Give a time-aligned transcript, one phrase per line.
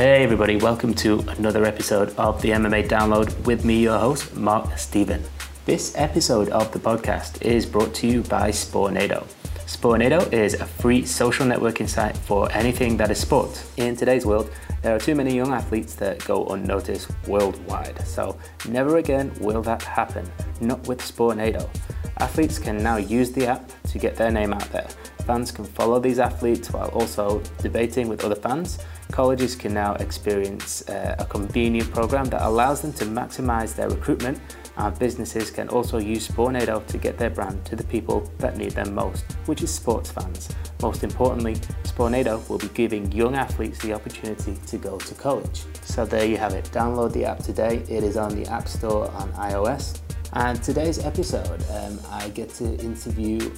[0.00, 4.78] Hey, everybody, welcome to another episode of the MMA Download with me, your host, Mark
[4.78, 5.22] Stephen.
[5.66, 9.26] This episode of the podcast is brought to you by Sportnado.
[9.66, 13.62] Sportnado is a free social networking site for anything that is sport.
[13.76, 18.38] In today's world, there are too many young athletes that go unnoticed worldwide, so
[18.70, 20.26] never again will that happen,
[20.62, 21.68] not with Sportnado.
[22.16, 24.88] Athletes can now use the app to get their name out there.
[25.26, 28.78] Fans can follow these athletes while also debating with other fans.
[29.10, 34.40] Colleges can now experience uh, a convenient program that allows them to maximize their recruitment
[34.76, 38.72] and businesses can also use Sportnado to get their brand to the people that need
[38.72, 40.48] them most, which is sports fans.
[40.80, 45.64] Most importantly, Sportnado will be giving young athletes the opportunity to go to college.
[45.82, 46.64] So there you have it.
[46.66, 47.84] Download the app today.
[47.88, 50.00] It is on the App Store on iOS.
[50.32, 53.50] And today's episode, um, I get to interview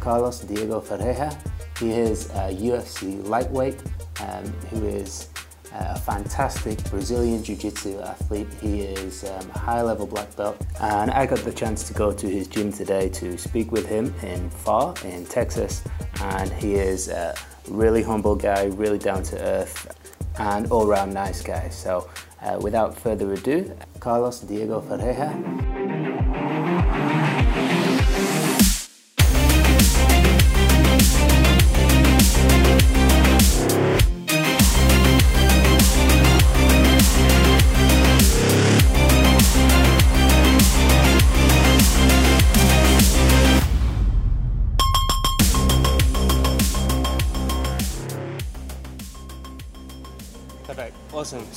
[0.00, 1.36] Carlos Diego Ferreira.
[1.78, 3.80] He is a UFC lightweight
[4.20, 5.28] um, who is
[5.72, 8.48] a fantastic Brazilian Jiu Jitsu athlete.
[8.60, 12.12] He is um, a high level black belt, and I got the chance to go
[12.12, 15.82] to his gym today to speak with him in Pharr in Texas.
[16.22, 17.34] And he is a
[17.68, 19.94] really humble guy, really down to earth,
[20.38, 21.68] and all round nice guy.
[21.68, 22.08] So,
[22.42, 25.75] uh, without further ado, Carlos Diego Ferreira.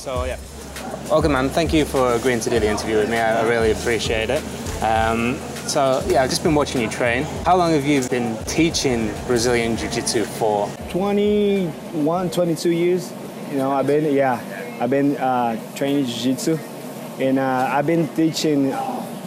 [0.00, 0.38] So yeah,
[1.10, 1.50] welcome, man.
[1.50, 3.18] Thank you for agreeing to do the interview with me.
[3.18, 4.42] I, I really appreciate it.
[4.82, 5.36] Um,
[5.68, 7.24] so yeah, I've just been watching you train.
[7.44, 10.70] How long have you been teaching Brazilian Jiu-Jitsu for?
[10.88, 13.12] 21, 22 years.
[13.50, 14.40] You know, I've been yeah,
[14.80, 16.56] I've been uh, training Jiu-Jitsu,
[17.18, 18.70] and uh, I've been teaching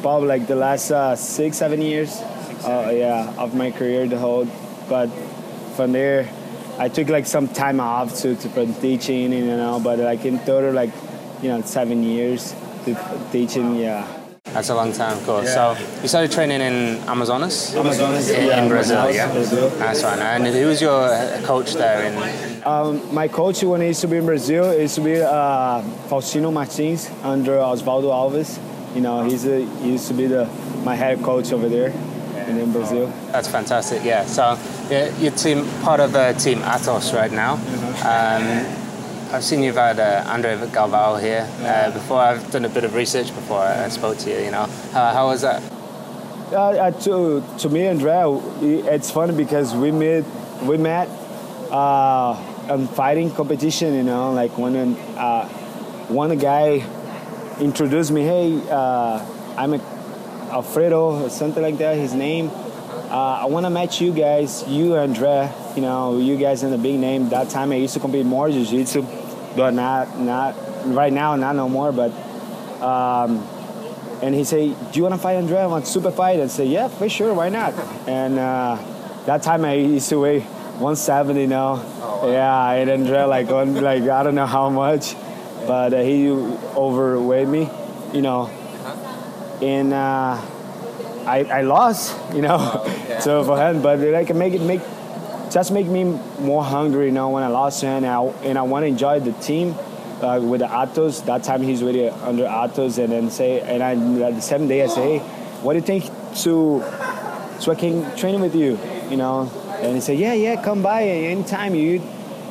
[0.01, 2.19] probably like the last uh, six, seven years.
[2.65, 4.47] Uh, yeah, of my career, the whole.
[4.89, 5.11] But
[5.75, 6.27] from there,
[6.79, 10.39] I took like some time off to, to from teaching, you know, but like in
[10.39, 10.91] total, like,
[11.41, 12.97] you know, seven years to
[13.31, 14.07] teaching, yeah.
[14.45, 15.45] That's a long time, of course.
[15.45, 15.75] Yeah.
[15.75, 17.75] So you started training in Amazonas?
[17.75, 19.31] Amazonas, in, yeah, in Brazil, yeah.
[19.31, 19.69] Brazil.
[19.69, 20.19] That's right.
[20.19, 21.09] And who was your
[21.43, 22.03] coach there?
[22.11, 25.81] In um, my coach when he used to be in Brazil used to be uh,
[26.07, 28.59] Faustino Martins under Osvaldo Alves.
[28.95, 30.45] You know, he's a, he used to be the
[30.83, 31.93] my head coach over there
[32.47, 33.07] in Brazil.
[33.31, 34.03] That's fantastic.
[34.03, 34.25] Yeah.
[34.25, 34.57] So
[34.89, 37.53] yeah, your team part of the team Atos right now.
[38.03, 38.83] Um,
[39.33, 42.19] I've seen you've had uh, Andre Galvao here uh, before.
[42.19, 44.45] I've done a bit of research before I spoke to you.
[44.45, 45.63] You know, uh, how was that?
[46.53, 50.23] Uh, to to me, Andre, it's funny because we met
[50.61, 51.07] we met
[51.71, 52.37] uh,
[52.69, 53.95] on fighting competition.
[53.95, 55.47] You know, like when uh,
[56.09, 56.85] one guy
[57.59, 58.61] introduced me, hey,
[59.57, 59.92] I'm a
[60.53, 62.51] Alfredo, something like that, his name.
[63.09, 66.77] Uh, I want to match you guys, you Andre, you know, you guys in the
[66.77, 67.29] big name.
[67.29, 69.01] That time I used to compete more jiu-jitsu,
[69.55, 70.55] but not, not
[70.85, 71.91] right now, not no more.
[71.91, 72.11] But,
[72.81, 73.37] um,
[74.21, 75.57] and he said, do you want to fight Andre?
[75.57, 76.39] I want super fight.
[76.39, 77.73] I said, yeah, for sure, why not?
[78.07, 78.77] And uh,
[79.25, 81.81] that time I used to weigh 170 you know.
[81.99, 82.31] Oh, wow.
[82.31, 85.15] Yeah, and Andre like, on, like, I don't know how much,
[85.65, 87.69] but uh, he overweighed me,
[88.13, 88.51] you know
[89.63, 90.41] and uh,
[91.25, 93.19] I, I lost, you know, oh, yeah.
[93.19, 93.81] so for him.
[93.81, 94.81] But like make it make
[95.51, 96.03] just make me
[96.39, 99.19] more hungry, you know, when I lost him, and I, and I want to enjoy
[99.19, 99.75] the team.
[100.21, 103.95] Uh, with the Atos, that time he's really under Atos, and then say, and I
[104.31, 105.25] the same day I say, hey,
[105.61, 106.05] what do you think
[106.43, 106.81] to
[107.59, 109.51] so I can train with you, you know?
[109.81, 112.01] And he said, yeah, yeah, come by anytime you.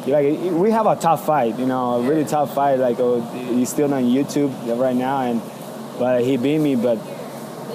[0.06, 2.78] Like we have a tough fight, you know, a really tough fight.
[2.78, 5.40] Like oh, he's still on YouTube right now, and
[5.98, 6.76] but he beat me.
[6.76, 6.98] But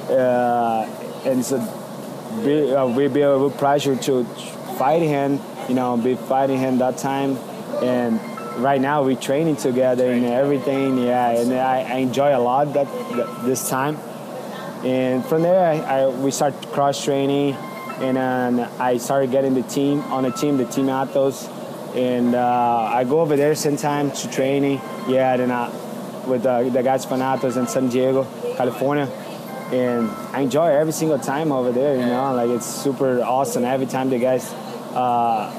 [0.10, 0.88] uh,
[1.26, 1.58] and so
[2.44, 4.24] be, uh, we be a pleasure to
[4.78, 5.40] fight him.
[5.68, 7.38] You know, be fighting him that time,
[7.84, 8.20] and
[8.58, 10.98] right now we're training together and everything.
[10.98, 13.98] Yeah, and I, I enjoy a lot that, that, this time.
[14.86, 17.54] And from there, I, I we start cross training,
[18.00, 21.50] and then I started getting the team on a team, the team Atos,
[21.96, 24.80] and uh, I go over there sometimes to training.
[25.08, 25.70] Yeah, then I
[26.28, 29.08] with the, the guys from Atos in San Diego, California.
[29.72, 33.66] And I enjoy every single time over there, you know, like it's super awesome.
[33.66, 34.54] Every time the guys
[34.94, 35.52] uh,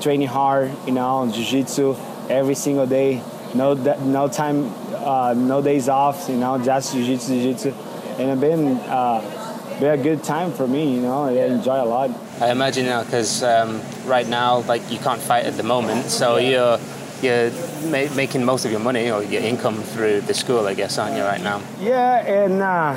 [0.00, 1.96] training hard, you know, jiu-jitsu
[2.28, 3.22] every single day.
[3.54, 7.70] No, no time, uh, no days off, you know, just jiu-jitsu, jiu-jitsu.
[8.18, 11.86] And it's been, uh, been a good time for me, you know, I enjoy a
[11.86, 12.10] lot.
[12.40, 16.36] I imagine, now, because um, right now, like, you can't fight at the moment, so
[16.36, 16.78] you're
[17.22, 17.50] you're
[17.90, 21.16] ma- making most of your money or your income through the school, I guess, aren't
[21.16, 21.60] you, right now?
[21.80, 22.96] Yeah, and uh,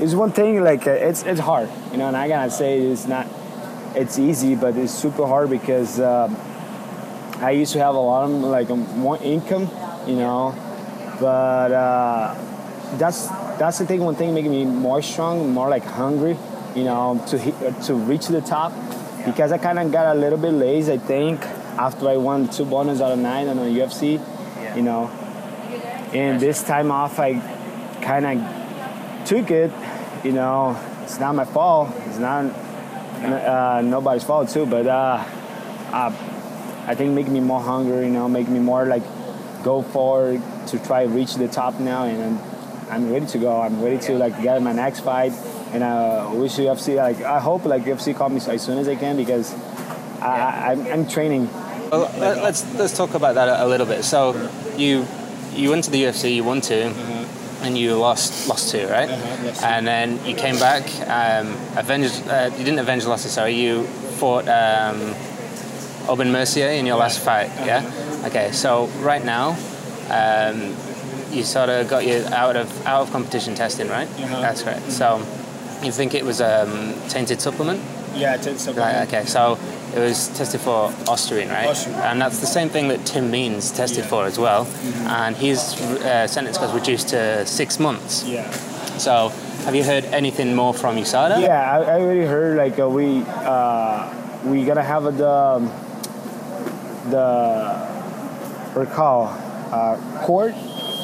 [0.00, 3.06] it's one thing like uh, it's it's hard, you know, and I gotta say it's
[3.06, 3.26] not
[3.94, 6.36] it's easy, but it's super hard because um,
[7.40, 9.70] I used to have a lot of like um, more income,
[10.06, 10.54] you know,
[11.18, 12.34] but uh,
[12.98, 13.28] that's
[13.58, 14.00] that's the thing.
[14.00, 16.36] One thing making me more strong, more like hungry,
[16.74, 18.72] you know, to hit, to reach the top,
[19.24, 20.92] because I kind of got a little bit lazy.
[20.92, 21.40] I think
[21.78, 24.20] after I won two bonus out of nine on the UFC,
[24.76, 25.08] you know,
[26.12, 27.40] and this time off I
[28.00, 29.70] kind of took it,
[30.24, 30.78] you know.
[31.02, 31.94] It's not my fault.
[32.06, 32.46] It's not
[33.24, 35.24] uh, nobody's fault too, but uh,
[35.92, 36.12] uh,
[36.86, 39.02] I think make me more hungry, you know, make me more like
[39.62, 42.38] go forward to try reach the top now, and I'm,
[42.90, 43.60] I'm ready to go.
[43.60, 45.32] I'm ready to like get my next fight,
[45.72, 48.96] and I wish UFC like I hope like UFC call me as soon as I
[48.96, 49.52] can because
[50.20, 51.48] I, I, I'm, I'm training.
[51.90, 54.04] Well, let- let's let's talk about that a little bit.
[54.04, 54.34] So,
[54.76, 55.06] you
[55.54, 56.92] you went to the UFC, you won 2
[57.62, 59.08] and you lost lost two, right?
[59.62, 62.28] And then you came back, um, avenged.
[62.28, 63.32] Uh, you didn't avenge the losses.
[63.32, 63.84] Sorry, you
[64.20, 65.14] fought um,
[66.08, 67.50] Aubin Mercier in your last fight.
[67.64, 67.82] Yeah.
[68.26, 68.52] Okay.
[68.52, 69.56] So right now.
[70.08, 70.76] Um,
[71.32, 74.08] you sort of got you out of out of competition testing, right?
[74.16, 74.92] That's correct.
[74.92, 75.18] So,
[75.82, 77.80] you think it was um, tainted supplement?
[78.14, 79.58] Yeah, it's Right, okay, so
[79.96, 81.68] it was tested for Ostarine, right?
[81.68, 81.94] Ostarine.
[82.10, 84.66] And that's the same thing that Tim Means tested for as well.
[85.06, 88.24] And his uh, sentence was reduced to six months.
[88.24, 88.50] Yeah.
[88.98, 89.32] So
[89.64, 91.40] have you heard anything more from USADA?
[91.40, 95.66] Yeah, I, I already heard like uh, we uh, we gonna have the um,
[97.10, 97.88] the
[98.74, 99.28] recall
[99.72, 100.54] uh, court,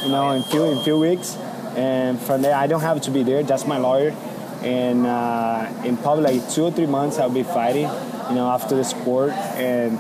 [0.05, 1.37] you know, in few in few weeks,
[1.77, 3.43] and from there I don't have to be there.
[3.43, 4.15] That's my lawyer,
[4.63, 7.91] and uh, in probably like two or three months I'll be fighting,
[8.33, 9.31] you know, after the sport,
[9.61, 9.99] and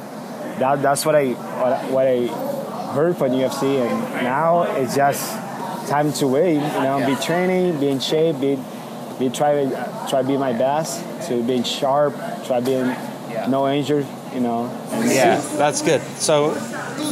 [0.58, 1.32] that that's what I
[1.90, 2.52] what, I-
[2.94, 5.23] heard from UFC, and now it's just
[5.88, 8.58] time to wait, you know, be training, be in shape, be
[9.19, 12.14] be try to try be my best, to being sharp,
[12.46, 12.94] try being
[13.49, 14.70] no injured, you know.
[15.05, 16.00] Yeah, that's good.
[16.19, 16.52] So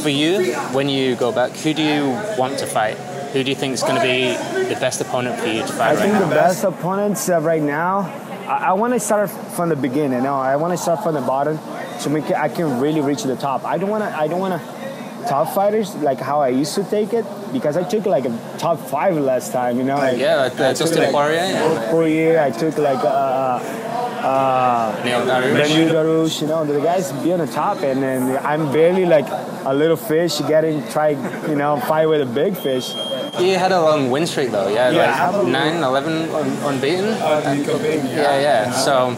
[0.03, 2.97] for you, when you go back, who do you want to fight?
[3.33, 4.33] Who do you think is going to be
[4.73, 6.29] the best opponent for you to I fight right think now?
[6.29, 8.03] the best opponents uh, right now.
[8.51, 10.23] I, I want to start from the beginning.
[10.23, 11.57] Know, I want to start from the bottom,
[11.99, 13.63] so it, I can really reach the top.
[13.63, 14.09] I don't want to.
[14.15, 17.83] I don't want to top fighters like how I used to take it because I
[17.83, 19.77] took like a top five last time.
[19.77, 21.91] You know, like, Yeah, like, uh, I took, Dustin Poirier, yeah.
[21.91, 22.39] Poirier.
[22.39, 23.03] I took like.
[23.03, 23.87] Uh,
[24.21, 25.55] uh, Neil Dariush.
[25.55, 29.25] Beneil Dariush, you know, the guys be on the top, and then I'm barely like
[29.65, 31.09] a little fish getting try,
[31.49, 32.93] you know, fight with a big fish.
[33.39, 37.05] You had a long win streak though, yeah, Yeah, like a- 9, 11 un- unbeaten.
[37.15, 38.71] Yeah, yeah.
[38.71, 39.15] So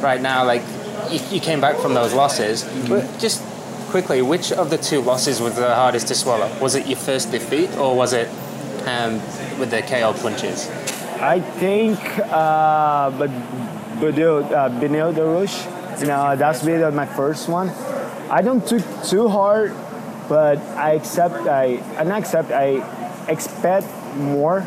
[0.00, 0.62] right now, like
[1.10, 2.64] you, you came back from those losses.
[2.88, 3.42] But just
[3.90, 6.48] quickly, which of the two losses was the hardest to swallow?
[6.60, 8.28] Was it your first defeat, or was it
[8.86, 9.14] um,
[9.58, 10.68] with the KO punches?
[11.20, 11.98] I think,
[12.30, 13.30] uh, but
[14.00, 17.70] Beneil, uh, Beneil Dariush, you know, that's been my first one.
[18.30, 19.74] I don't took too hard,
[20.28, 22.82] but I accept, I, I accept, I
[23.28, 23.86] expect
[24.16, 24.62] more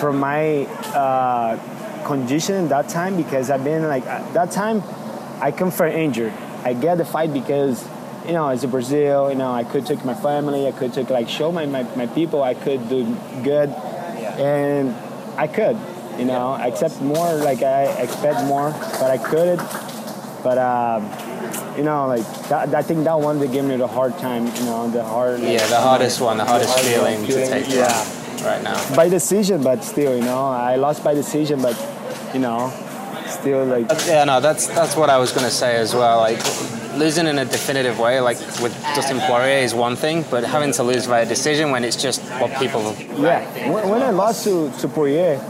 [0.00, 1.58] from my uh,
[2.06, 4.82] condition that time because I've been like, at that time,
[5.40, 6.32] I come from injured.
[6.64, 7.86] I get the fight because,
[8.26, 11.28] you know, it's Brazil, you know, I could take my family, I could take like
[11.28, 14.94] show my, my, my people, I could do good and
[15.38, 15.78] I could,
[16.18, 18.70] you know, accept more, like I expect more,
[19.00, 19.62] but I couldn't.
[20.42, 21.29] But um,
[21.80, 24.64] you know, like that, I think that one they gave me the hard time, you
[24.64, 25.40] know, the hard.
[25.40, 28.46] Yeah, the hardest one, the hardest hardest feeling one, to take yeah.
[28.46, 28.76] right now.
[28.94, 31.74] By decision, but still, you know, I lost by decision, but
[32.34, 32.70] you know,
[33.28, 36.18] still like Yeah, no, that's that's what I was gonna say as well.
[36.18, 36.38] Like
[36.98, 40.82] losing in a definitive way, like with Dustin Poirier, is one thing, but having to
[40.82, 42.94] lose by a decision when it's just what people.
[43.16, 43.40] Yeah,
[43.72, 45.40] when, when I lost to, to Poirier,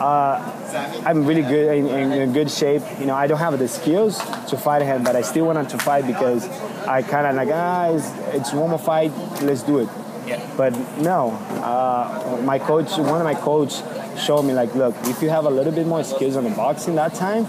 [0.00, 2.82] uh, I'm really good in, in, in good shape.
[2.98, 5.78] You know, I don't have the skills to fight him, but I still wanted to
[5.78, 6.48] fight because
[6.86, 9.12] I kind of like ah, it's, it's one more fight,
[9.42, 9.88] let's do it.
[10.26, 10.54] Yeah.
[10.56, 11.30] But no,
[11.62, 13.82] uh, my coach, one of my coach,
[14.18, 16.94] showed me like, look, if you have a little bit more skills on the boxing
[16.94, 17.46] that time,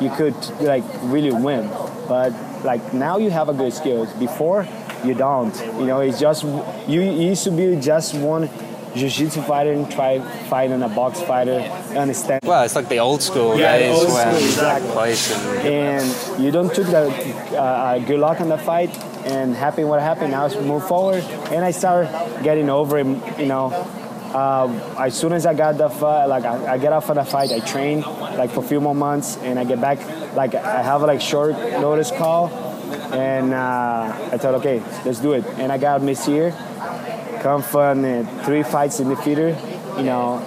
[0.00, 1.68] you could like really win.
[2.08, 2.32] But
[2.64, 4.12] like now you have a good skills.
[4.14, 4.66] Before
[5.04, 5.56] you don't.
[5.78, 6.44] You know, it's just
[6.86, 8.48] you used to be just one
[8.94, 11.60] jiu-jitsu fighter and try fighting a box fighter.
[11.96, 12.40] Understand?
[12.44, 14.90] Well, it's like the old school Yeah, days old when school, exactly.
[14.90, 15.32] place
[15.64, 17.08] and and you don't took the
[17.58, 18.90] uh, good luck in the fight
[19.26, 22.08] and happen what happened now is move forward and i start
[22.42, 23.06] getting over it
[23.38, 23.66] you know
[24.32, 24.66] uh,
[24.98, 27.52] as soon as i got the fight like I, I get off of the fight
[27.52, 28.00] i train
[28.40, 29.98] like for a few more months and i get back
[30.34, 31.52] like i have a like short
[31.86, 32.48] notice call
[33.12, 35.44] and uh, I thought, okay, let's do it.
[35.58, 36.52] And I got Mercier,
[37.40, 39.56] come from uh, three fights in the theater,
[39.96, 40.38] you know,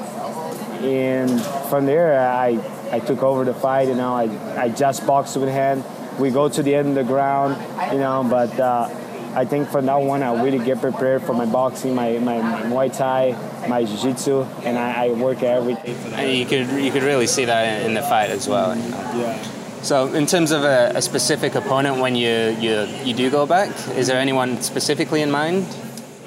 [0.81, 2.59] and from there I
[2.91, 3.88] I took over the fight.
[3.88, 4.29] You know, I
[4.62, 5.83] I just boxed with hand.
[6.19, 7.57] We go to the end of the ground,
[7.91, 8.59] you know, but.
[8.59, 9.00] Uh,
[9.35, 12.35] I think from that one, I really get prepared for my boxing, my, my,
[12.69, 13.35] Muay Thai,
[13.67, 16.19] my Jiu-Jitsu, and I, I work every day for that.
[16.19, 18.75] And you could you could really see that in the fight as well.
[18.75, 18.97] You know?
[19.15, 19.41] Yeah.
[19.81, 23.69] So, in terms of a, a, specific opponent, when you, you you do go back,
[23.97, 25.65] is there anyone specifically in mind?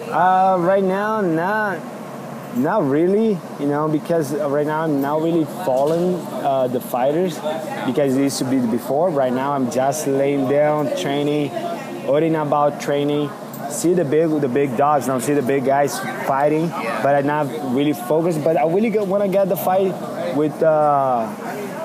[0.09, 1.79] Uh, right now, not
[2.57, 3.39] not really.
[3.61, 7.35] You know, because right now I'm not really following uh, the fighters
[7.87, 9.11] because it used to be before.
[9.11, 11.51] Right now, I'm just laying down, training,
[12.07, 13.31] worrying about training.
[13.71, 15.19] See the big the big dogs now.
[15.19, 18.43] See the big guys fighting, but I'm not really focused.
[18.45, 19.93] But I really want to get the fight
[20.37, 20.63] with.
[20.63, 21.29] Uh,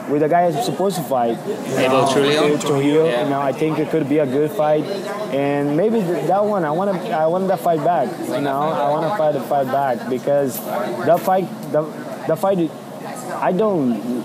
[0.10, 1.38] with the guy I'm supposed to fight.
[1.78, 2.58] Abel Trujillo.
[2.58, 3.06] Trujillo.
[3.06, 4.84] You know, I think it could be a good fight,
[5.32, 8.10] and maybe that one I want to I want that fight back.
[8.28, 10.58] You know, I want to fight the fight back because
[11.06, 11.82] the fight the
[12.28, 12.70] the fight
[13.42, 14.22] I don't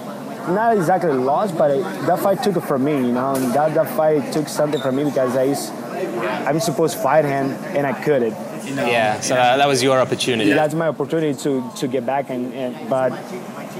[0.48, 2.92] not exactly lost, but that fight took it from me.
[2.92, 5.72] You know, and that that fight took something from me because I used,
[6.46, 8.36] I'm supposed to fight him and I couldn't.
[8.66, 8.86] You know?
[8.86, 10.50] Yeah, so that, that was your opportunity.
[10.50, 13.12] That's my opportunity to, to get back and, and but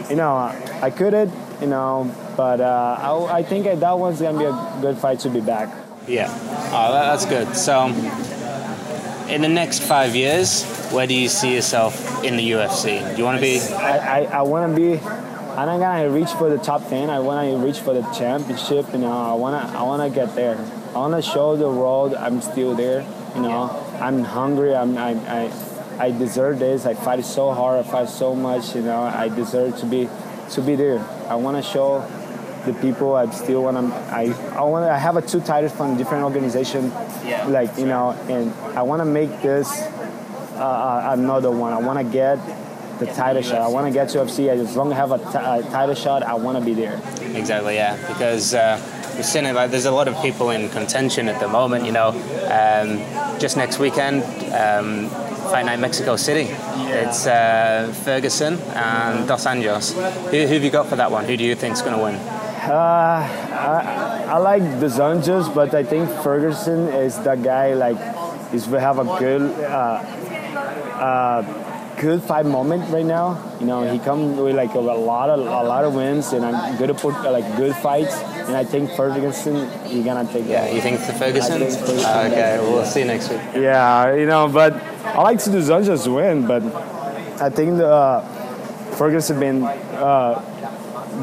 [0.08, 0.36] you know
[0.80, 2.14] I couldn't you know.
[2.36, 5.68] But uh, I, I, think that one's gonna be a good fight to be back.
[6.06, 6.28] Yeah,
[6.72, 7.56] oh, that's good.
[7.56, 7.86] So,
[9.28, 13.10] in the next five years, where do you see yourself in the UFC?
[13.10, 13.58] Do you want to be?
[13.58, 15.00] I, I, I want to be.
[15.56, 17.10] I'm not gonna reach for the top ten.
[17.10, 18.92] I want to reach for the championship.
[18.92, 20.58] You know, I wanna I wanna get there.
[20.90, 23.06] I wanna show the world I'm still there.
[23.34, 24.76] You know, I'm hungry.
[24.76, 25.52] I'm I, I
[25.98, 26.84] I deserve this.
[26.84, 27.84] I fight so hard.
[27.84, 28.76] I fight so much.
[28.76, 30.10] You know, I deserve to be
[30.50, 31.00] to be there.
[31.26, 32.06] I want to show
[32.66, 33.14] the people.
[33.14, 33.94] I still want to.
[34.14, 34.90] I I want to.
[34.92, 36.90] I have a two titles from different organization.
[37.24, 37.46] Yeah.
[37.48, 39.68] Like you know, and I want to make this
[40.56, 41.72] uh, another one.
[41.72, 42.38] I want to get
[42.98, 43.60] the title shot.
[43.60, 44.48] I want to get to UFC.
[44.48, 47.00] As long as I have a, t- a title shot, I want to be there.
[47.34, 47.76] Exactly.
[47.76, 47.96] Yeah.
[48.08, 48.54] Because.
[48.54, 48.80] Uh,
[49.16, 51.86] we're seeing like there's a lot of people in contention at the moment.
[51.86, 52.08] You know,
[52.52, 52.98] um,
[53.40, 55.08] just next weekend, um,
[55.50, 56.50] Fight Night Mexico City.
[56.50, 57.08] Yeah.
[57.08, 59.94] It's uh, Ferguson and Dos Anjos.
[60.30, 61.24] Who, who have you got for that one?
[61.24, 62.45] Who do you think is going to win?
[62.68, 67.74] Uh, I, I like the Anjos, but I think Ferguson is the guy.
[67.74, 67.96] Like,
[68.50, 70.02] he's will have a good, uh,
[70.98, 71.42] uh,
[72.00, 73.40] good fight moment right now.
[73.60, 76.44] You know, he come with like a, a, lot of a lot of wins, and
[76.44, 78.16] I'm good to put like good fights.
[78.46, 80.46] And I think Ferguson, he's gonna take.
[80.46, 81.60] Yeah, you think the Ferguson?
[81.60, 83.40] Ferguson okay, we'll see you next week.
[83.54, 86.62] Yeah, you know, but I like to dos Anjos win, but
[87.40, 88.20] I think the uh,
[88.96, 90.42] Ferguson been uh,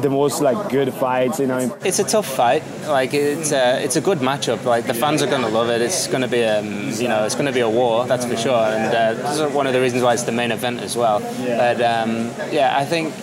[0.00, 1.38] the most like good fights.
[1.40, 2.62] You know, it's a tough fight.
[2.86, 4.64] Like it's a, it's a good matchup.
[4.64, 5.80] Like the fans are going to love it.
[5.80, 8.06] It's going to be a you know it's going to be a war.
[8.06, 8.66] That's for sure.
[8.66, 11.20] And uh, this is one of the reasons why it's the main event as well.
[11.20, 11.74] Yeah.
[11.74, 13.14] But um, yeah, I think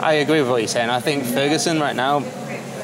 [0.00, 0.90] I agree with what you're saying.
[0.90, 2.20] I think Ferguson right now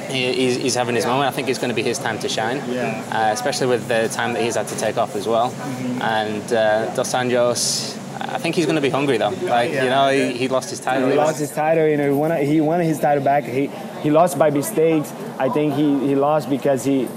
[0.09, 1.29] he's, he's, having his moment.
[1.29, 3.05] I think it's going to be his time to shine, yeah.
[3.11, 5.51] uh, especially with the time that he's had to take off as well.
[5.51, 6.03] Mm-hmm.
[6.03, 9.31] And uh, Dos Anjos, I think he's going to be hungry though.
[9.31, 9.85] Like yeah.
[9.85, 11.09] you know, he, he, lost his title.
[11.09, 11.87] He lost his title.
[11.87, 13.45] You know, he won, he won his title back.
[13.45, 13.67] He
[14.03, 15.13] he lost by mistakes.
[15.39, 17.09] I think he, he lost because he.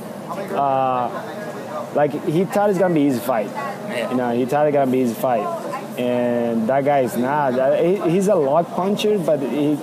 [0.51, 1.33] Uh,
[1.95, 4.11] like he thought it's gonna be easy fight, yeah.
[4.11, 4.35] you know.
[4.35, 5.45] He thought it's gonna be easy fight,
[5.97, 7.53] and that guy is not.
[8.09, 9.75] He's a lock puncher, but he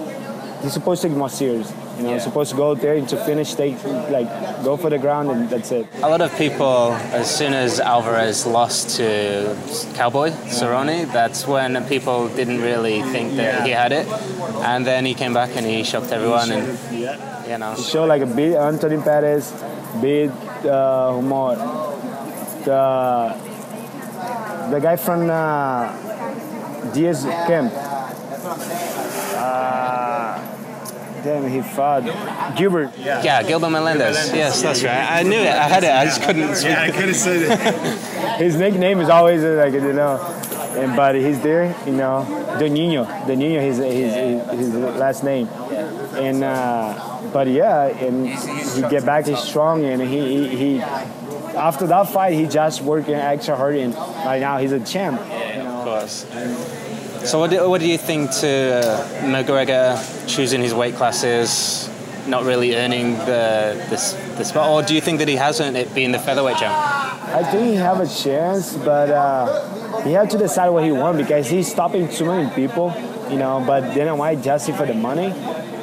[0.63, 1.73] he's supposed to take more serious.
[1.97, 2.19] You know, yeah.
[2.19, 4.29] supposed to go there and to finish, take like
[4.65, 5.87] go for the ground, and that's it.
[6.03, 9.57] A lot of people, as soon as Alvarez lost to
[9.95, 13.65] Cowboy Cerrone, that's when people didn't really think that yeah.
[13.65, 14.09] he had it,
[14.65, 17.51] and then he came back and he shocked everyone, he and yeah.
[17.51, 19.53] you know, he showed like a bit Anthony Pettis,
[20.01, 20.31] bit
[20.67, 21.55] uh, humor,
[22.65, 23.55] the
[24.71, 25.93] the guy from uh,
[26.93, 27.73] Diaz Camp.
[29.37, 30.41] Uh,
[31.25, 32.05] Damn, he fought
[32.55, 32.91] Gilbert.
[32.99, 34.15] Yeah, yeah Gilbert Melendez.
[34.15, 34.37] Melendez.
[34.37, 35.11] Yes, that's right.
[35.11, 35.49] I knew it.
[35.49, 35.91] I had it.
[35.91, 36.55] I just couldn't.
[36.55, 36.71] Speak.
[36.71, 38.39] Yeah, I couldn't say it.
[38.39, 40.21] His nickname is always uh, like you know,
[40.77, 41.75] and but he's there.
[41.87, 42.27] You know,
[42.59, 43.05] De Nino.
[43.27, 43.61] De Nino.
[43.61, 45.49] His his, his, his last name.
[45.49, 49.27] And uh, but yeah, and he get back.
[49.27, 50.57] He's strong, and he he.
[50.57, 50.81] he
[51.55, 55.21] after that fight, he just working extra hard, and right now he's a champ.
[55.29, 56.27] Yeah, of course.
[57.25, 59.97] So what do, what do you think to uh, McGregor
[60.29, 61.89] choosing his weight classes,
[62.27, 65.95] not really earning the, the, the spot, or do you think that he hasn't it
[65.95, 66.75] being the featherweight champ?
[66.75, 71.17] I think he have a chance, but uh, he have to decide what he want
[71.17, 72.93] because he's stopping too many people,
[73.31, 73.65] you know.
[73.67, 75.31] But then why just for the money?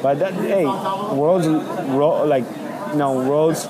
[0.00, 2.44] But that, hey, world's like
[2.92, 3.66] you know world's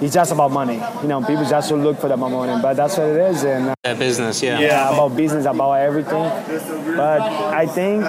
[0.00, 0.80] it's just about money.
[1.02, 3.44] You know, people just look for the money, but that's what it is.
[3.44, 4.60] And uh, business, yeah.
[4.60, 6.24] Yeah, about business, about everything.
[6.96, 8.02] But I think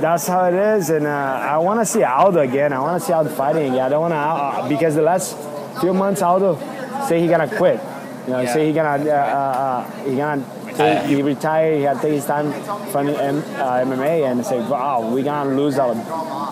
[0.00, 2.72] that's how it is, and uh, I want to see Aldo again.
[2.72, 3.84] I want to see Aldo fighting again.
[3.84, 5.36] I don't want to uh, because the last
[5.80, 6.58] few months Aldo
[7.06, 7.80] say he gonna quit.
[8.26, 8.52] You know, yeah.
[8.52, 10.44] say he gonna uh, uh, he gonna
[10.74, 11.76] take, he retire.
[11.76, 12.52] He had to take his time
[12.90, 15.94] from M, MMA and say, wow, we gonna lose our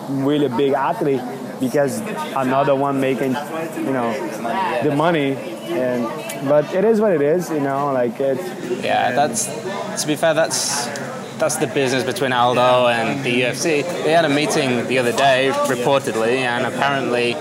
[0.09, 1.21] really big athlete
[1.61, 2.01] because
[2.35, 3.33] another one making
[3.77, 4.13] you know
[4.83, 5.35] the money
[5.69, 6.05] and
[6.49, 8.39] but it is what it is you know like it
[8.83, 9.47] yeah that's
[10.01, 10.89] to be fair that's
[11.39, 13.83] that's the business between Aldo and the UFC.
[14.05, 17.33] They had a meeting the other day, reportedly, and apparently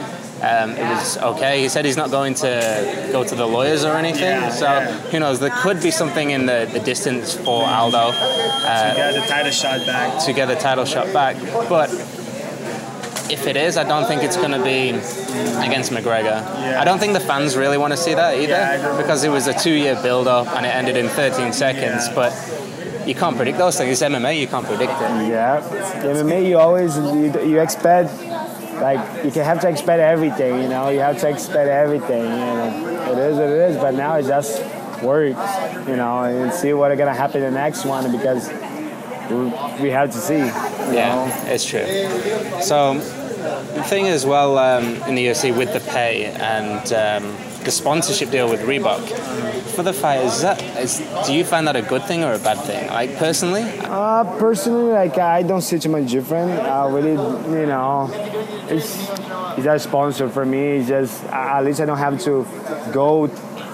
[0.41, 1.61] um, it was okay.
[1.61, 4.21] He said he's not going to go to the lawyers or anything.
[4.21, 4.97] Yeah, so yeah.
[5.11, 5.41] who knows?
[5.41, 9.51] There could be something in the, the distance for Aldo uh, to get the title
[9.51, 10.25] shot back.
[10.25, 11.35] To get the title shot back,
[11.67, 11.89] but
[13.29, 16.41] if it is, I don't think it's going to be against McGregor.
[16.41, 16.81] Yeah.
[16.81, 19.47] I don't think the fans really want to see that either yeah, because it was
[19.47, 22.07] a two-year build-up and it ended in 13 seconds.
[22.07, 22.15] Yeah.
[22.15, 24.01] But you can't predict those things.
[24.01, 25.29] It's MMA, you can't predict it.
[25.29, 25.61] Yeah,
[26.03, 28.11] MMA, you always you, you expect
[28.81, 30.61] like you can have to expect everything.
[30.61, 32.25] You know, you have to expect everything.
[32.25, 33.77] And it is what it is.
[33.77, 34.61] But now it just
[35.03, 35.39] works.
[35.87, 38.49] You know, and see what's gonna happen in the next one because
[39.81, 40.37] we have to see.
[40.37, 41.51] Yeah, know?
[41.53, 41.85] it's true.
[42.61, 42.99] So
[43.73, 48.31] the thing is, well, um, in the UFC with the pay and um, the sponsorship
[48.31, 49.07] deal with Reebok
[49.75, 52.39] for the fighters, is that, is, do you find that a good thing or a
[52.39, 52.87] bad thing?
[52.89, 53.63] Like personally?
[53.79, 56.51] Uh, personally, like I don't see too much different.
[56.51, 58.09] I really, you know,
[58.69, 59.09] it's
[59.57, 60.77] it's a sponsor for me.
[60.77, 62.45] It's just at least I don't have to
[62.91, 63.25] go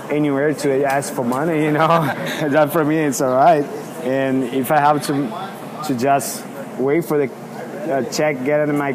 [0.09, 1.63] anywhere to ask for money.
[1.63, 1.87] You know,
[2.49, 3.65] that for me it's all right.
[4.05, 5.13] And if I have to
[5.87, 6.45] to just
[6.77, 7.33] wait for the
[7.91, 8.93] uh, check get into my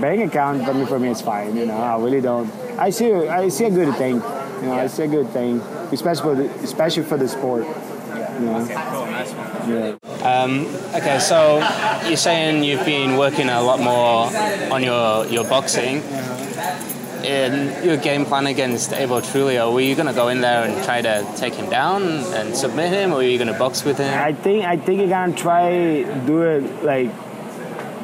[0.00, 1.56] bank account, for me for me it's fine.
[1.56, 2.50] You know, I really don't.
[2.78, 4.16] I see I see a good thing.
[4.16, 4.82] You know, yeah.
[4.82, 7.66] I see a good thing, especially for the, especially for the sport.
[7.66, 8.62] You know?
[8.62, 9.70] Okay, cool, nice one.
[9.70, 9.96] Yeah.
[10.22, 11.58] Um, okay, so
[12.06, 14.30] you're saying you've been working a lot more
[14.72, 16.02] on your your boxing.
[17.24, 20.84] In your game plan against Abel Trujillo, were you going to go in there and
[20.84, 23.98] try to take him down and submit him, or were you going to box with
[23.98, 24.12] him?
[24.18, 27.10] I think I think you're gonna try do it like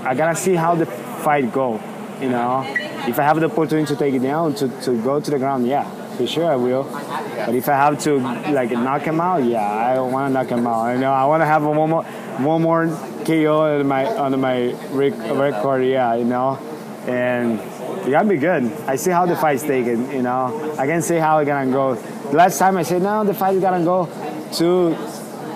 [0.04, 1.80] I gotta see how the fight go.
[2.20, 2.64] You know,
[3.06, 5.66] if I have the opportunity to take it down to, to go to the ground,
[5.66, 5.84] yeah,
[6.16, 6.84] for sure I will.
[6.84, 8.18] But if I have to
[8.50, 10.92] like knock him out, yeah, I want to knock him out.
[10.92, 12.86] You know, I want to have one more one more
[13.24, 16.58] KO on my on my record, yeah, you know,
[17.06, 17.60] and
[18.08, 18.64] it gotta be good.
[18.86, 20.74] I see how the fight's taken, you know.
[20.78, 21.94] I can see how it's gonna go.
[21.94, 24.06] The last time I said no, the fight's gonna go
[24.54, 24.94] to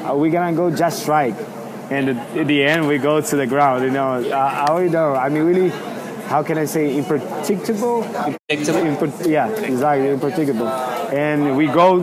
[0.05, 1.35] uh, we're gonna go just strike,
[1.91, 3.85] and at the end we go to the ground.
[3.85, 5.15] You know, I, I already know.
[5.15, 5.71] I mean, really
[6.27, 8.05] how can I say impracticable?
[8.49, 9.31] Impracticable.
[9.31, 10.69] yeah, exactly, impracticable.
[10.69, 12.03] And we go.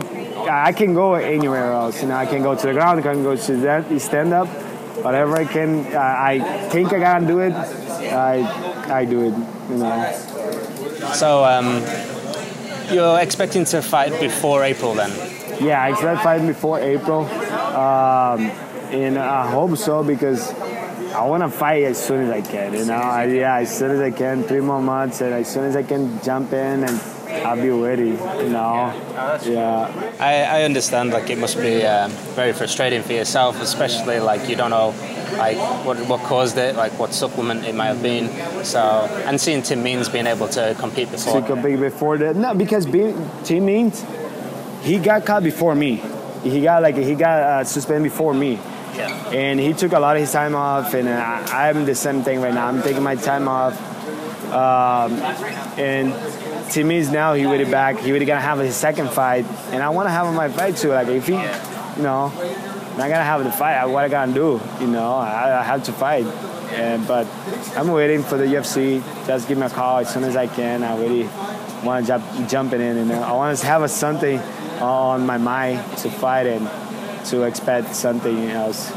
[0.50, 2.02] I can go anywhere else.
[2.02, 2.98] You know, I can go to the ground.
[2.98, 4.48] I can go to that stand up.
[5.04, 7.52] Whatever I can, I think I gotta do it.
[7.52, 9.34] I I do it.
[9.70, 10.29] You know.
[11.14, 11.82] So um,
[12.92, 15.10] you're expecting to fight before April then?
[15.62, 17.24] Yeah, I expect fighting before April.
[17.26, 18.50] Um,
[18.92, 20.52] and I hope so because
[21.12, 22.72] I want to fight as soon as I can.
[22.72, 25.64] You know, I, yeah, as soon as I can, three more months, and as soon
[25.64, 27.00] as I can jump in and
[27.44, 28.10] I'll be ready.
[28.10, 29.40] You know, yeah.
[29.44, 30.12] yeah.
[30.18, 31.10] I, I understand.
[31.10, 34.94] Like it must be um, very frustrating for yourself, especially like you don't know
[35.38, 38.28] like what what caused it, like what supplement it might have been.
[38.64, 38.80] So
[39.26, 41.40] and seeing Tim Means being able to compete before.
[41.40, 44.04] To compete before that, no, because being, Tim Means,
[44.82, 46.02] he got caught before me.
[46.42, 48.58] He got like he got uh, suspended before me.
[48.94, 49.30] Yeah.
[49.30, 52.40] And he took a lot of his time off, and I, am the same thing
[52.40, 52.66] right now.
[52.66, 53.78] I'm taking my time off.
[54.50, 55.12] Um,
[55.78, 56.12] and
[56.72, 57.98] to me, now he would be back.
[57.98, 60.76] He would gonna have his second fight, and I want to have him my fight
[60.76, 60.90] too.
[60.90, 62.32] Like if he, you know,
[63.00, 63.84] I gotta have the fight.
[63.86, 66.26] What I gotta do, you know, I, I have to fight.
[66.72, 67.26] And, but
[67.76, 69.02] I'm waiting for the UFC.
[69.26, 70.84] Just give me a call as soon as I can.
[70.84, 71.28] I really
[71.84, 74.38] want to jump jumping in, and I want to have a, something
[74.80, 76.68] on my mind to fight and
[77.26, 78.92] to expect something else.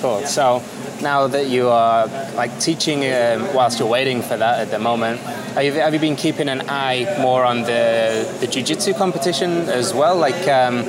[0.00, 0.20] Cool.
[0.26, 0.62] So
[1.00, 5.20] now that you are like teaching uh, whilst you're waiting for that at the moment,
[5.54, 9.94] have you, have you been keeping an eye more on the the jiu-jitsu competition as
[9.94, 10.16] well?
[10.16, 10.84] Like, um,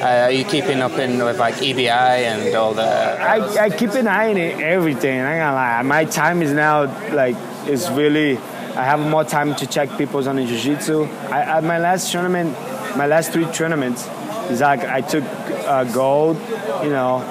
[0.00, 2.82] uh, are you keeping up in with like EBI and all the?
[2.82, 5.20] I, I keep an eye on everything.
[5.20, 5.82] I gonna lie.
[5.82, 8.38] My time is now like is really.
[8.76, 11.04] I have more time to check people's on the jiu-jitsu.
[11.04, 12.52] I, at my last tournament,
[12.94, 14.06] my last three tournaments,
[14.50, 16.36] is like I took uh, gold,
[16.82, 17.22] you know,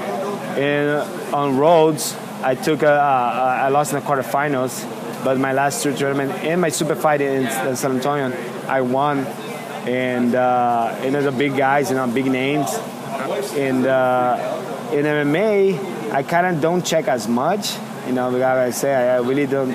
[0.58, 4.84] and on roads I took a, uh, I lost in the quarterfinals,
[5.24, 9.26] but my last two tournament and my super fight in, in San Antonio, I won.
[9.88, 12.70] And uh, and there's a big guys, you know, big names.
[13.56, 17.76] And uh, in MMA, I kind of don't check as much,
[18.08, 19.74] you know, because I say I really don't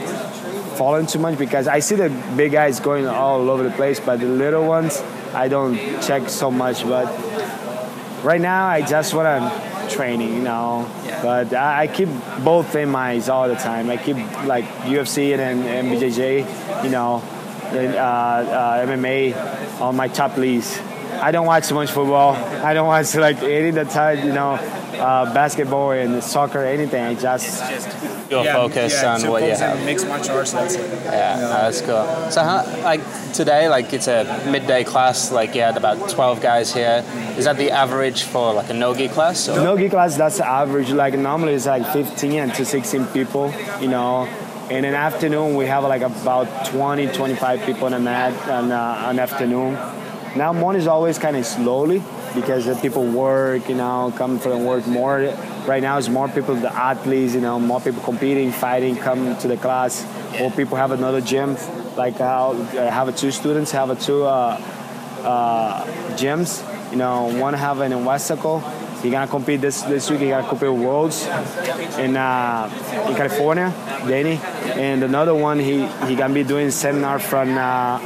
[0.77, 4.21] follow too much because I see the big guys going all over the place, but
[4.21, 5.01] the little ones
[5.35, 6.85] I don't check so much.
[6.85, 7.07] But
[8.25, 10.89] right now, I just want to training, you know.
[11.05, 11.23] Yeah.
[11.23, 12.09] But I, I keep
[12.43, 13.91] both in my eyes all the time.
[13.91, 17.23] I keep like UFC and, and BJJ, you know,
[17.73, 20.81] and, uh, uh, MMA on my top list.
[21.21, 22.35] I don't watch so much football.
[22.35, 24.55] I don't watch like any of the time, you know,
[25.01, 27.03] uh, basketball and soccer, anything.
[27.03, 27.61] I just
[28.31, 29.85] Your focus on what you have.
[29.85, 30.91] Mixed martial arts, that's it.
[31.05, 32.31] Yeah, no, that's cool.
[32.31, 33.01] So, how, like
[33.33, 35.33] today, like it's a midday class.
[35.33, 37.05] Like you had about twelve guys here.
[37.37, 39.49] Is that the average for like a nogi class?
[39.49, 39.57] Or?
[39.57, 40.91] No gi class, that's the average.
[40.91, 44.29] Like normally it's like 15 to 16 people, you know.
[44.71, 49.07] In an afternoon, we have like about 20, 25 people in the mat on uh,
[49.09, 49.73] an afternoon.
[50.37, 52.01] Now morning is always kind of slowly
[52.37, 55.23] because the people work, you know, come from work more.
[55.67, 59.49] Right now, it's more people, the athletes, you know, more people competing, fighting, come to
[59.49, 60.07] the class.
[60.41, 61.57] Or people have another gym.
[61.97, 64.57] Like how I have two students have a two uh,
[65.25, 66.63] uh, gyms.
[66.93, 68.63] You know, one have in Weslaco.
[69.03, 70.21] He gonna compete this this week.
[70.21, 71.27] He gonna compete with Worlds
[71.99, 72.69] in uh,
[73.09, 73.73] in California,
[74.07, 74.39] Danny.
[74.77, 77.99] And another one, he he gonna be doing seminar from uh,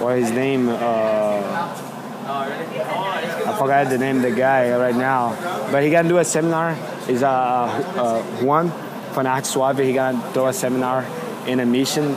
[0.00, 0.68] what his name?
[0.68, 1.78] Uh,
[2.24, 5.36] I forgot the name of the guy right now,
[5.72, 6.76] but he gonna do a seminar.
[7.08, 8.70] Is uh, uh Juan
[9.12, 9.78] from Suave.
[9.78, 11.04] He gonna do a seminar
[11.48, 12.14] in a mission,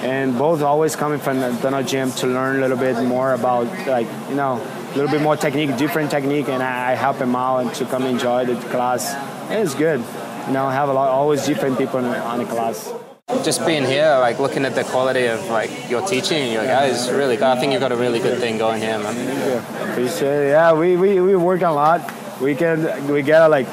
[0.00, 3.66] and both always coming from the Donald Gym to learn a little bit more about
[3.86, 4.60] like you know
[4.92, 8.04] a little bit more technique, different technique, and I, help them out and to come
[8.04, 9.14] enjoy the class.
[9.50, 10.00] It's good,
[10.46, 10.68] you know.
[10.68, 12.92] Have a lot always different people on the, class.
[13.42, 17.36] Just being here, like looking at the quality of like your teaching, your guys, really.
[17.36, 17.44] Good.
[17.44, 19.16] I think you've got a really good thing going here, man.
[19.16, 20.50] Yeah, appreciate it.
[20.50, 22.12] Yeah, we, we, we work a lot.
[22.40, 23.66] We can we get like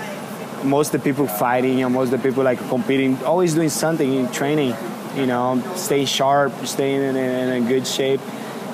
[0.64, 4.14] most of the people fighting and most of the people like competing, always doing something
[4.14, 4.74] in training.
[5.16, 8.22] You know, staying sharp, staying in, in, in a good shape,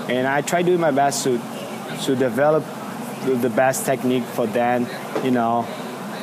[0.09, 1.39] and I try doing my best to
[2.03, 2.63] to develop
[3.25, 4.87] the, best technique for them.
[5.23, 5.59] You know,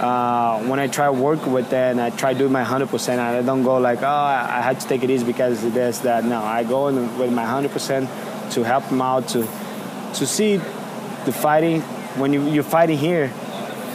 [0.01, 3.21] uh, when I try work with them, I try doing my hundred percent.
[3.21, 6.01] I don't go like, oh, I, I had to take it easy because of this,
[6.01, 6.25] that.
[6.25, 8.09] No, I go in with my hundred percent
[8.53, 9.47] to help them out to
[10.15, 11.81] to see the fighting.
[12.21, 13.33] When you you're fighting here,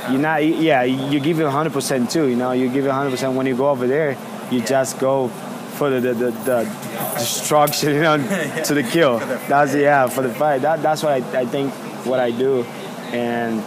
[0.10, 0.46] you're not.
[0.46, 2.28] Yeah, you give it hundred percent too.
[2.28, 3.34] You know, you give it hundred percent.
[3.36, 4.18] When you go over there,
[4.52, 5.32] you just go
[5.78, 6.64] for the the, the, the
[7.18, 8.18] destruction, you know,
[8.66, 9.20] to the kill.
[9.48, 10.62] That's yeah for the fight.
[10.62, 11.74] That that's what I, I think
[12.06, 12.64] what I do,
[13.14, 13.60] and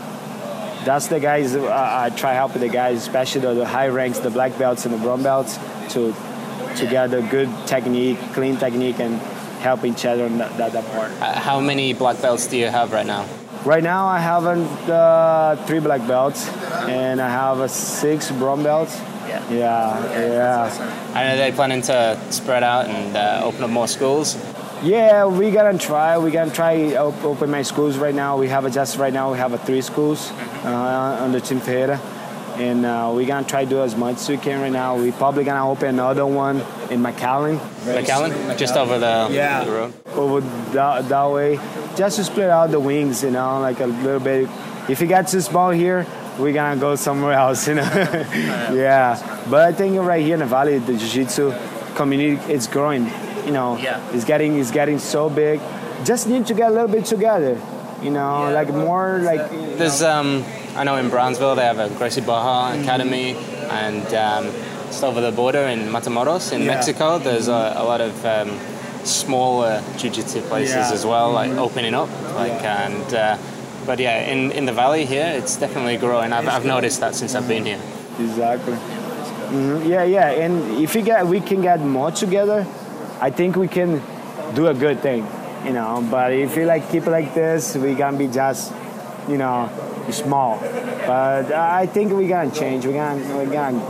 [0.84, 4.30] that's the guys uh, I try helping the guys, especially the, the high ranks, the
[4.30, 5.58] black belts and the brown belts,
[5.94, 6.14] to
[6.76, 9.20] to get a good technique, clean technique, and
[9.60, 11.10] help each other on that, that, that part.
[11.12, 13.26] Uh, How many black belts do you have right now?
[13.64, 16.48] Right now, I have uh, three black belts,
[16.88, 18.98] and I have uh, six brown belts.
[19.50, 20.18] Yeah.
[20.18, 21.12] Yeah.
[21.14, 24.36] I know they're planning to spread out and uh, open up more schools.
[24.82, 26.16] Yeah, we gonna try.
[26.18, 28.38] We gonna try op- open my schools right now.
[28.38, 29.30] We have a, just right now.
[29.32, 30.30] We have a three schools
[30.64, 31.98] uh, under Team Ferreira,
[32.56, 34.96] and uh, we gonna try to do as much as we can right now.
[34.96, 36.56] We probably gonna open another one
[36.90, 39.64] in McAllen, McAllen, just over the, Yeah.
[39.64, 39.92] the road.
[40.14, 40.40] over
[40.72, 41.56] that, that way,
[41.94, 43.22] just to split out the wings.
[43.22, 44.48] You know, like a little bit.
[44.88, 46.06] If it gets too small here,
[46.40, 47.68] we gonna go somewhere else.
[47.68, 47.82] You know,
[48.72, 49.18] yeah.
[49.48, 51.52] But I think right here in the valley, the jiu-jitsu
[51.94, 53.10] community is growing.
[53.46, 54.00] You know, Yeah.
[54.12, 55.60] it's getting it's getting so big.
[56.04, 57.60] Just need to get a little bit together.
[58.02, 58.54] You know, Yeah.
[58.54, 59.42] like more like.
[59.78, 60.44] There's, um,
[60.76, 63.36] I know in Brownsville they have a Gracie Barra Academy,
[63.70, 64.44] and um,
[64.86, 66.74] just over the border in Matamoros in Yeah.
[66.74, 68.50] Mexico, there's a, a lot of um,
[69.04, 72.08] smaller jiu-jitsu places as well, like opening up.
[72.34, 73.36] Like and, uh,
[73.90, 76.32] but yeah, in, in the valley here, it's definitely growing.
[76.32, 77.80] I've, I've noticed that since I've been here.
[78.20, 78.74] Exactly.
[78.74, 82.64] Mhm, Yeah, yeah, and if we get we can get more together,
[83.20, 84.00] I think we can
[84.54, 85.26] do a good thing,
[85.64, 86.06] you know.
[86.08, 88.72] But if we like keep like this, we gonna be just,
[89.28, 89.68] you know,
[90.10, 90.60] small.
[91.08, 92.86] But I think we gonna change.
[92.86, 93.82] We gonna we gonna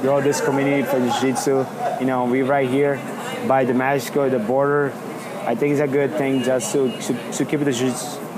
[0.00, 1.66] grow this community for jiu-jitsu.
[2.00, 2.96] You know, we right here
[3.46, 4.94] by the Mexico, the border.
[5.44, 8.31] I think it's a good thing just to to, to keep the jiu-jitsu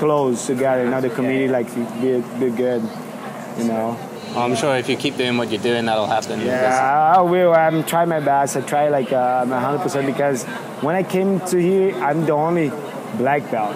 [0.00, 0.84] close together.
[0.84, 1.68] You know, the community like
[2.00, 2.82] be be good.
[3.58, 3.96] You know.
[4.34, 6.40] Well, I'm sure if you keep doing what you're doing, that'll happen.
[6.40, 7.52] Yeah, I will.
[7.52, 8.56] I'm trying my best.
[8.56, 10.44] I try like uh, 100% because
[10.86, 12.70] when I came to here, I'm the only
[13.18, 13.74] black belt.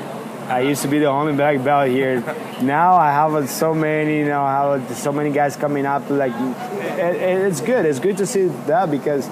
[0.49, 2.21] I used to be the only black belt here.
[2.63, 5.87] Now I have uh, so many, you know, I have uh, so many guys coming
[5.87, 6.09] up.
[6.09, 6.35] Like,
[7.01, 7.17] it,
[7.49, 7.85] it's good.
[7.85, 9.27] It's good to see that because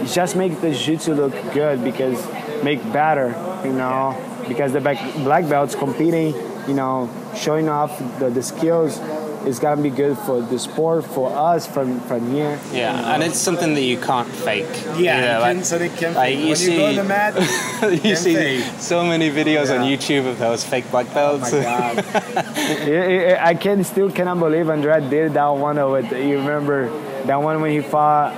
[0.00, 2.16] it just make the jiu-jitsu look good because
[2.64, 3.28] make better,
[3.62, 4.16] you know,
[4.48, 6.34] because the black, black belts competing,
[6.68, 8.98] you know, showing off the, the skills
[9.46, 12.58] is gonna be good for the sport for us from from here.
[12.72, 14.66] Yeah, and it's something that you can't fake.
[14.66, 16.14] Yeah, you know, can- like- so they can.
[16.14, 17.34] like, you when see- you go on the mat,
[18.04, 18.64] you see fake.
[18.78, 21.52] so many videos on YouTube of those fake black Oh belts.
[21.52, 22.04] my god!
[22.14, 26.12] I- I I can still cannot believe Andrade did that one with.
[26.12, 26.90] You remember
[27.24, 28.34] that one when he fought?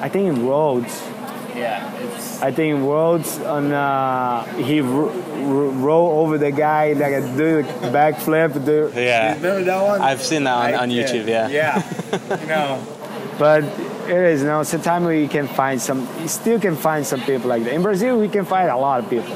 [0.00, 0.92] I think in Rhodes.
[1.54, 6.92] Yeah, it's I think in Worlds on uh, he ro- ro- roll over the guy
[6.94, 8.64] like a do a backflip.
[8.64, 9.34] Do Yeah.
[9.34, 10.00] remember that one?
[10.00, 10.90] I've seen that on, on.
[10.90, 11.26] YouTube.
[11.28, 11.48] Yeah.
[11.48, 11.82] Yeah,
[12.40, 12.84] you know.
[13.38, 17.20] But it is, you know, sometimes we can find some, you still can find some
[17.22, 17.72] people like that.
[17.72, 19.34] In Brazil, we can find a lot of people.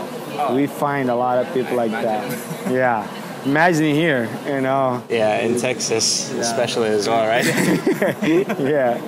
[0.55, 2.23] We find a lot of people like that.
[2.71, 3.07] Yeah.
[3.45, 5.03] Imagine here, you know.
[5.09, 7.45] Yeah, in Texas especially as well, right?
[8.61, 9.01] yeah.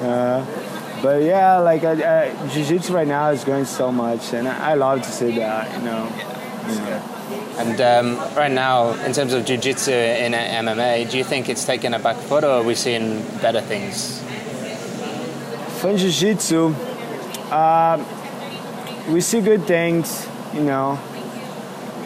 [0.00, 0.44] Uh,
[1.02, 4.74] but yeah, like uh, uh, jiu-jitsu right now is going so much, and I I
[4.74, 6.08] love to see that, you know.
[6.68, 7.02] You know.
[7.58, 11.92] and um, right now, in terms of jiu-jitsu in MMA, do you think it's taken
[11.92, 14.22] a back foot, or are we seeing better things?
[15.80, 16.72] For jiu-jitsu,
[17.50, 17.98] uh,
[19.10, 21.00] we see good things, you know,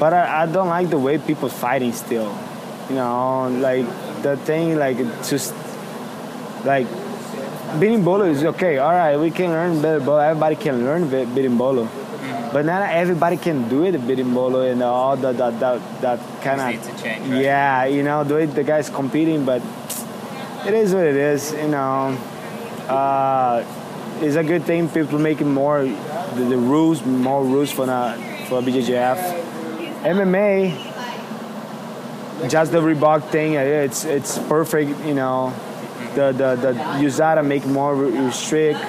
[0.01, 2.35] but I, I don't like the way people fighting still,
[2.89, 3.85] you know, like
[4.23, 4.97] the thing, like
[5.29, 5.55] just
[6.65, 6.87] like
[7.79, 8.79] berimbolo is okay.
[8.79, 10.23] All right, we can learn berimbolo.
[10.23, 11.89] Everybody can learn be- berimbolo,
[12.53, 17.03] but not everybody can do it berimbolo and all the that that, that kind of
[17.05, 17.27] right?
[17.27, 19.63] yeah, you know, the way the guys competing, but
[20.67, 22.17] it is what it is, you know.
[22.89, 23.65] Uh,
[24.21, 28.17] it's a good thing people making more the, the rules, more rules for the
[28.49, 29.45] for BJJF.
[30.03, 30.73] MMA,
[32.49, 35.53] just the Reebok thing, it's it's perfect, you know.
[36.17, 36.73] The the the
[37.05, 38.81] USADA make more re- restrict.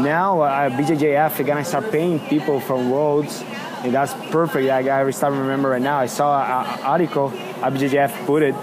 [0.00, 3.42] Now uh, BJJF they're gonna start paying people from roads,
[3.84, 4.68] and that's perfect.
[4.68, 5.98] I, I start remember right now.
[5.98, 8.54] I saw an article BJJF put it,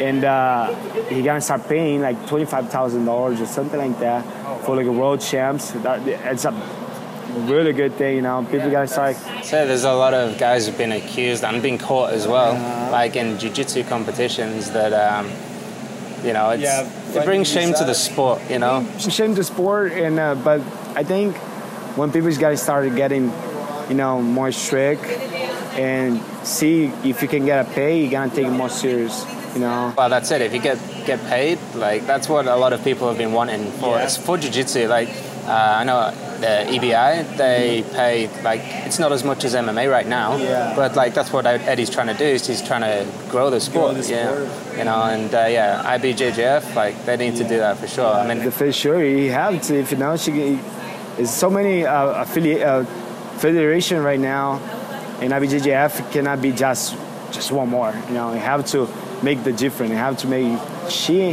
[0.00, 0.72] and uh,
[1.08, 4.24] he gonna start paying like twenty five thousand dollars or something like that
[4.64, 5.72] for like a world champs.
[5.84, 6.52] That it's a
[7.46, 8.46] really good thing, you know.
[8.50, 9.16] People gotta start.
[9.44, 12.54] So there's a lot of guys who've been accused and been caught as well,
[12.90, 15.26] like in jiu-jitsu competitions that, um,
[16.24, 18.86] you know, it's, Yeah, it brings shame to the sport, you know?
[18.98, 20.60] shame to sport and uh, but
[20.96, 21.36] I think
[21.96, 23.32] when people guys started getting
[23.88, 25.04] you know more strict
[25.74, 29.60] and see if you can get a pay you're gonna take it more serious you
[29.60, 30.40] know Well, that's it.
[30.42, 33.70] If you get get paid, like that's what a lot of people have been wanting
[33.72, 33.96] for.
[33.96, 34.04] Yeah.
[34.04, 34.86] It's for jiu-jitsu.
[34.86, 35.08] Like
[35.46, 40.06] uh, I know the EBI, they pay like it's not as much as MMA right
[40.06, 40.36] now.
[40.36, 40.74] Yeah.
[40.74, 42.24] But like that's what Eddie's trying to do.
[42.24, 43.96] Is he's trying to grow the sport.
[43.96, 44.76] the yeah.
[44.78, 48.12] You know, and uh, yeah, IBJJF, like they need to do that for sure.
[48.12, 50.58] I mean, for sure you have to if you know she
[51.16, 52.84] there's so many uh, affiliate uh,
[53.38, 54.58] federation right now
[55.20, 56.96] and IBJJF cannot be just
[57.30, 58.88] just one more you know you have to
[59.22, 61.32] make the difference you have to make she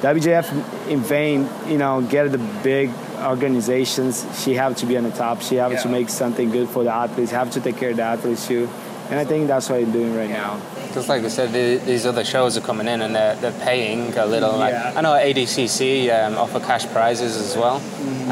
[0.00, 2.90] the IBJJF in vain you know get the big
[3.24, 6.84] organizations she have to be on the top she have to make something good for
[6.84, 8.68] the athletes have to take care of the athletes too
[9.10, 10.60] and I think that's what you're doing right now
[10.94, 14.16] Just like I said, the, these other shows are coming in and they're, they're paying
[14.16, 14.56] a little.
[14.56, 14.94] Like, Yeah.
[14.96, 17.76] I know ADCC um, offer cash prizes as well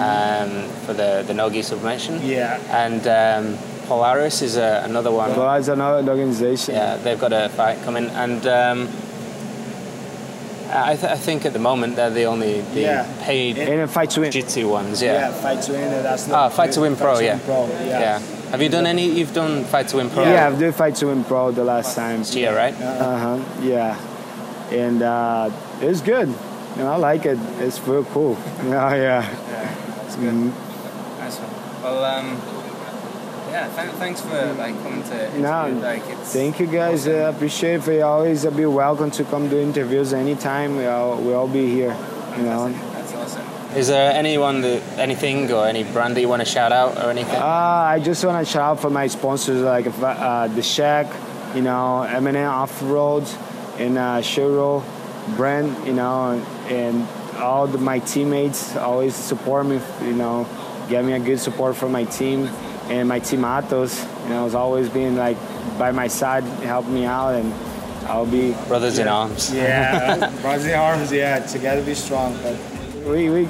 [0.01, 2.15] um, for the, the Nogi submission.
[2.19, 2.27] Mm-hmm.
[2.27, 2.85] Yeah.
[2.85, 5.37] And um, Polaris is uh, another one.
[5.37, 8.07] well it's another organization Yeah, they've got a fight coming.
[8.11, 8.89] And um,
[10.75, 13.07] I, th- I think at the moment they're the only the Yeah.
[13.23, 15.01] paid and a fight to win jiu-jitsu ones.
[15.03, 15.31] Yeah.
[15.33, 17.39] fight to win that's Ah, Fight to Win Pro, yeah.
[17.45, 18.19] Pro, yeah.
[18.51, 19.07] Have you done any?
[19.11, 20.25] You've done Fight to Win Pro?
[20.25, 22.19] Yeah, I've done fight to win pro the last time.
[22.21, 22.75] This year, right?
[22.81, 23.39] Uh huh.
[23.63, 23.97] Yeah,
[24.71, 26.29] and uh, it's good.
[26.29, 27.39] You know, I like it.
[27.61, 28.37] It's real cool.
[28.65, 29.23] Yeah, yeah.
[30.03, 30.33] That's good.
[30.35, 30.53] Mhm.
[31.19, 31.83] Nice one.
[31.83, 32.37] Well, um,
[33.55, 33.83] yeah.
[33.83, 35.43] Th- thanks for like coming to interview.
[35.43, 36.33] No, like it's.
[36.33, 37.07] Thank you guys.
[37.07, 37.95] I appreciate it.
[37.95, 40.77] You always be welcome to come do interviews anytime.
[40.77, 41.97] We all we all be here.
[42.37, 42.69] You know.
[42.69, 43.47] That's awesome.
[43.77, 47.11] Is there anyone that anything or any brand that you want to shout out or
[47.11, 47.41] anything?
[47.41, 51.07] Uh, I just want to shout out for my sponsors like uh, the Shack,
[51.55, 53.25] you know, M&M Off Road,
[53.79, 54.85] and uh, Shiro
[55.37, 57.07] brand, you know, and
[57.39, 60.47] all the, my teammates always support me, you know,
[60.89, 62.49] get me a good support from my team
[62.89, 65.37] and my team Atos, you know, has always been like
[65.79, 67.53] by my side, helping me out, and
[68.07, 69.53] I'll be Brothers in arms.
[69.53, 71.13] yeah, brothers in arms.
[71.13, 72.37] Yeah, together be strong.
[72.43, 72.57] But
[73.07, 73.49] we we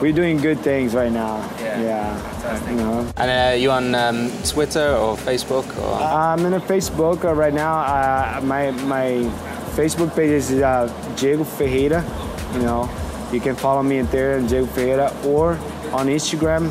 [0.00, 1.38] we're doing good things right now.
[1.58, 2.16] Yeah, yeah.
[2.18, 2.70] fantastic.
[2.70, 3.12] You know.
[3.16, 5.94] And uh, you on um, Twitter or Facebook or?
[6.02, 7.78] I'm in a Facebook uh, right now.
[7.78, 9.30] Uh, my my
[9.74, 12.04] Facebook page is uh, Diego Ferreira.
[12.52, 12.90] You know,
[13.32, 15.52] you can follow me in there, Diego Ferreira, or
[15.92, 16.70] on Instagram,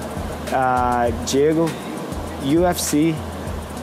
[0.53, 1.67] uh, Diego
[2.41, 3.13] UFC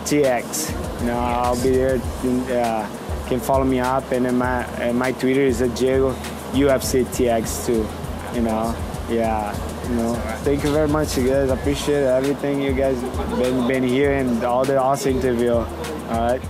[0.04, 1.00] TX.
[1.00, 1.96] You know, I'll be there.
[1.98, 2.88] Uh,
[3.26, 6.12] can follow me up, and then my and my Twitter is at Diego
[6.52, 7.86] UFC TX too.
[8.34, 8.74] You know,
[9.08, 9.56] yeah.
[9.88, 11.50] You know, thank you very much, you guys.
[11.50, 13.00] Appreciate everything you guys
[13.36, 15.54] been been here and all the awesome interview.
[15.54, 15.66] All
[16.08, 16.42] right.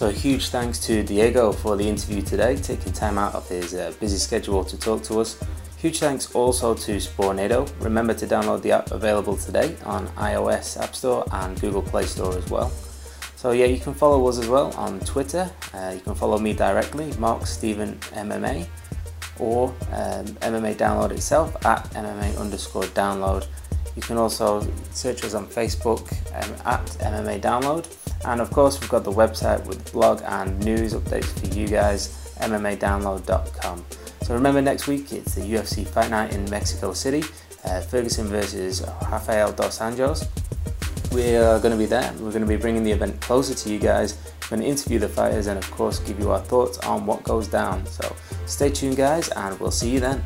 [0.00, 3.92] So huge thanks to Diego for the interview today, taking time out of his uh,
[4.00, 5.36] busy schedule to talk to us.
[5.80, 7.66] Huge thanks also to Spornado.
[7.82, 12.36] Remember to download the app available today on iOS App Store and Google Play Store
[12.36, 12.70] as well.
[13.36, 15.50] So yeah, you can follow us as well on Twitter.
[15.72, 18.68] Uh, you can follow me directly, Mark Stephen MMA,
[19.38, 23.46] or um, MMA Download itself at MMA underscore download.
[23.96, 27.86] You can also search us on Facebook um, at MMA Download.
[28.26, 32.34] And of course, we've got the website with blog and news updates for you guys,
[32.38, 33.86] MMAdownload.com.
[34.30, 37.24] So remember, next week it's the UFC Fight Night in Mexico City,
[37.64, 40.24] uh, Ferguson versus Rafael Dos Anjos.
[41.12, 42.12] We are going to be there.
[42.20, 44.16] We're going to be bringing the event closer to you guys.
[44.42, 47.24] We're going to interview the fighters and, of course, give you our thoughts on what
[47.24, 47.84] goes down.
[47.86, 48.14] So
[48.46, 50.22] stay tuned, guys, and we'll see you then.